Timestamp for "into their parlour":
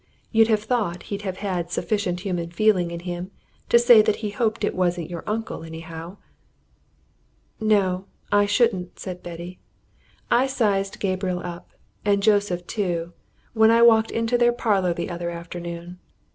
14.09-14.91